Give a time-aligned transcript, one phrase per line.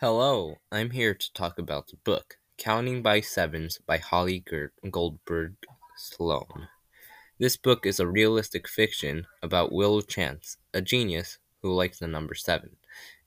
[0.00, 4.42] Hello, I'm here to talk about the book Counting by Sevens by Holly
[4.90, 5.56] Goldberg
[5.94, 6.68] Sloan.
[7.38, 12.34] This book is a realistic fiction about Willow Chance, a genius who likes the number
[12.34, 12.76] 7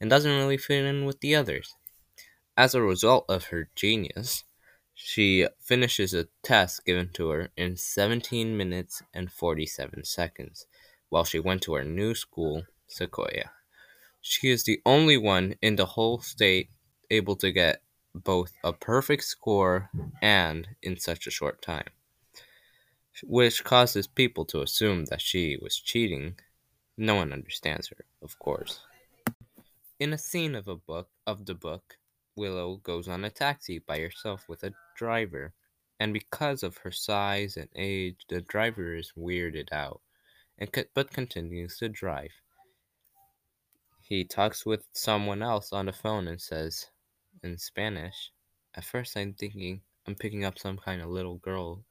[0.01, 1.75] and doesn't really fit in with the others.
[2.57, 4.43] As a result of her genius,
[4.95, 10.65] she finishes a test given to her in 17 minutes and 47 seconds
[11.09, 13.51] while she went to her new school, Sequoia.
[14.25, 16.69] She is the only one in the whole state
[17.11, 17.81] able to get
[18.15, 19.89] both a perfect score
[20.21, 21.89] and in such a short time,
[23.21, 26.39] which causes people to assume that she was cheating.
[26.95, 28.79] No one understands her, of course.
[29.99, 31.97] In a scene of a book of the book,
[32.37, 35.53] Willow goes on a taxi by herself with a driver,
[35.99, 39.99] and because of her size and age, the driver is weirded out,
[40.57, 42.31] and co- but continues to drive.
[44.05, 46.87] He talks with someone else on the phone and says
[47.41, 48.31] in Spanish.
[48.75, 51.85] At first, I'm thinking I'm picking up some kind of little girl,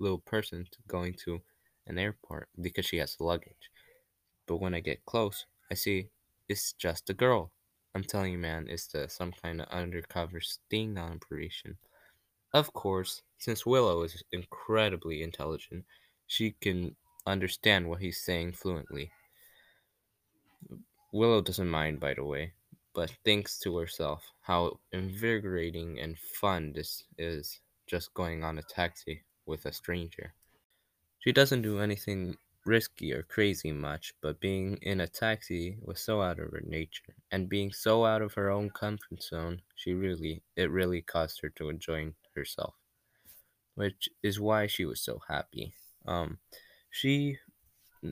[0.00, 1.40] little person going to
[1.86, 3.70] an airport because she has luggage.
[4.48, 6.08] But when I get close, I see
[6.48, 7.52] it's just a girl.
[7.94, 11.76] I'm telling you, man, it's the, some kind of undercover sting operation.
[12.52, 15.84] Of course, since Willow is incredibly intelligent,
[16.26, 19.12] she can understand what he's saying fluently.
[21.12, 22.52] Willow doesn't mind, by the way,
[22.94, 29.22] but thinks to herself how invigorating and fun this is just going on a taxi
[29.46, 30.34] with a stranger.
[31.20, 36.20] She doesn't do anything risky or crazy much, but being in a taxi was so
[36.20, 40.42] out of her nature, and being so out of her own comfort zone, she really
[40.56, 42.74] it really caused her to enjoy herself,
[43.74, 45.74] which is why she was so happy.
[46.06, 46.38] Um,
[46.90, 47.38] she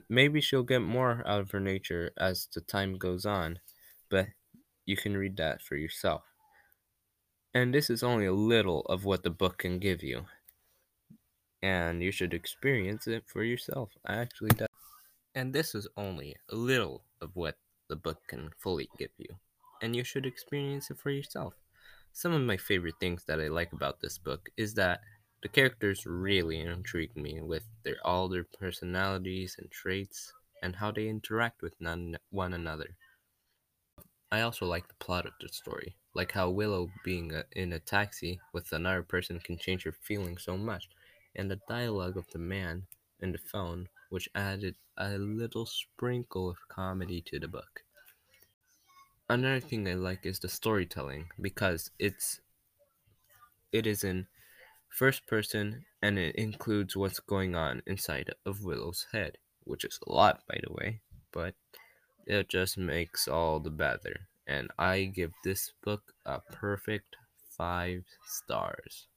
[0.09, 3.59] maybe she'll get more out of her nature as the time goes on,
[4.09, 4.27] but
[4.85, 6.23] you can read that for yourself.
[7.53, 10.25] And this is only a little of what the book can give you.
[11.61, 13.91] And you should experience it for yourself.
[14.05, 14.65] I actually do.
[15.33, 17.57] And this is only a little of what
[17.89, 19.35] the book can fully give you.
[19.81, 21.53] And you should experience it for yourself.
[22.13, 25.01] Some of my favorite things that I like about this book is that
[25.45, 30.33] the characters really intrigue me with their all their personalities and traits
[30.63, 32.95] and how they interact with none, one another.
[34.31, 37.79] I also like the plot of the story, like how Willow being a, in a
[37.79, 40.89] taxi with another person can change her feelings so much,
[41.35, 42.87] and the dialogue of the man
[43.19, 47.83] in the phone, which added a little sprinkle of comedy to the book.
[49.29, 52.41] Another thing I like is the storytelling because it's
[53.71, 54.25] it is in
[54.95, 60.11] first person and it includes what's going on inside of Willow's head, which is a
[60.11, 61.01] lot by the way,
[61.33, 61.53] but
[62.25, 64.27] it just makes all the better.
[64.47, 67.17] And I give this book a perfect
[67.57, 69.07] five stars.